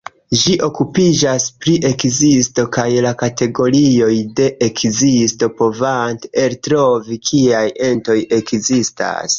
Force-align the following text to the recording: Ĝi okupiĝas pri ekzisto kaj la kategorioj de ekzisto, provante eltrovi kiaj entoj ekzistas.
Ĝi 0.43 0.53
okupiĝas 0.67 1.43
pri 1.65 1.73
ekzisto 1.89 2.65
kaj 2.77 2.87
la 3.07 3.11
kategorioj 3.21 4.11
de 4.41 4.49
ekzisto, 4.71 5.53
provante 5.61 6.33
eltrovi 6.47 7.23
kiaj 7.31 7.67
entoj 7.93 8.21
ekzistas. 8.43 9.27